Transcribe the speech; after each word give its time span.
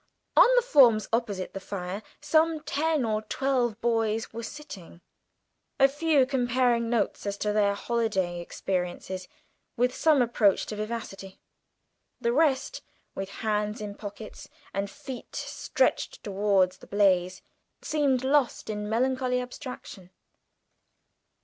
On 0.35 0.47
the 0.55 0.63
forms 0.63 1.07
opposite 1.13 1.53
the 1.53 1.59
fire 1.59 2.01
some 2.19 2.61
ten 2.61 3.05
or 3.05 3.21
twelve 3.21 3.79
boys 3.81 4.33
were 4.33 4.41
sitting, 4.41 4.99
a 5.79 5.87
few 5.87 6.25
comparing 6.25 6.89
notes 6.89 7.27
as 7.27 7.37
to 7.37 7.53
their 7.53 7.75
holiday 7.75 8.39
experiences 8.41 9.27
with 9.77 9.93
some 9.93 10.23
approach 10.23 10.65
to 10.65 10.75
vivacity. 10.75 11.37
The 12.19 12.33
rest, 12.33 12.81
with 13.13 13.29
hands 13.45 13.79
in 13.79 13.93
pockets 13.93 14.49
and 14.73 14.89
feet 14.89 15.35
stretched 15.35 16.23
towards 16.23 16.79
the 16.79 16.87
blaze, 16.87 17.43
seemed 17.83 18.23
lost 18.23 18.71
in 18.71 18.89
melancholy 18.89 19.39
abstraction. 19.39 20.09